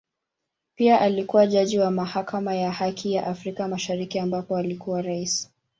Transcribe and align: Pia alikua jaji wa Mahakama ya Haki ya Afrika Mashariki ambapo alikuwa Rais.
Pia 0.75 1.01
alikua 1.01 1.47
jaji 1.47 1.79
wa 1.79 1.91
Mahakama 1.91 2.55
ya 2.55 2.71
Haki 2.71 3.13
ya 3.13 3.27
Afrika 3.27 3.67
Mashariki 3.67 4.19
ambapo 4.19 4.57
alikuwa 4.57 5.01
Rais. 5.01 5.49